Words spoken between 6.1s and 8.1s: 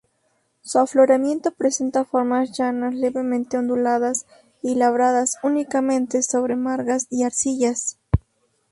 sobre margas y arcillas.